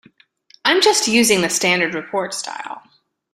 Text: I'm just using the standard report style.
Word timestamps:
I'm 0.65 0.81
just 0.81 1.07
using 1.07 1.41
the 1.41 1.49
standard 1.51 1.93
report 1.93 2.33
style. 2.33 2.81